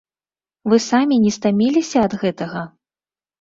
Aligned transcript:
Вы 0.71 0.79
самі 0.85 1.19
не 1.25 1.33
стаміліся 1.35 1.97
ад 2.07 2.17
гэтага? 2.23 2.65